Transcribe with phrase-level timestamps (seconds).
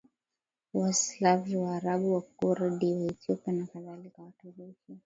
[0.77, 4.97] Waslavs Waarabu Wakurdi Waethiopia na kadhalika Waturuki